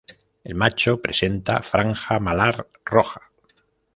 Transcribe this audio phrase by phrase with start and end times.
[0.43, 3.21] El macho presenta franja malar roja.